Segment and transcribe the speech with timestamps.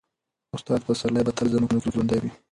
[0.55, 2.31] استاد پسرلی به تل زموږ په زړونو کې ژوندی وي.